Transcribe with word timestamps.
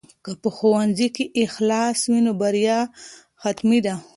که 0.23 0.31
په 0.41 0.49
ښوونځي 0.57 1.07
کې 1.15 1.25
اخلاص 1.43 1.99
وي 2.11 2.19
نو 2.25 2.31
بریا 2.41 2.79
حتمي 3.43 3.79
ده. 3.85 3.95